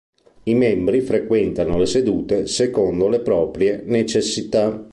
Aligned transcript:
I 0.45 0.55
membri 0.55 0.99
frequentano 1.01 1.77
le 1.77 1.85
sedute 1.85 2.47
secondo 2.47 3.07
le 3.07 3.19
proprie 3.19 3.83
necessità. 3.85 4.89